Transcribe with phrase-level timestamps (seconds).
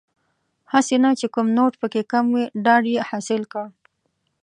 [0.71, 3.65] هسې نه چې کوم نوټ پکې کم وي ډاډ یې حاصل کړ.